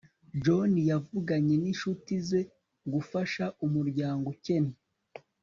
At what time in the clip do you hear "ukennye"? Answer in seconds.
4.33-4.77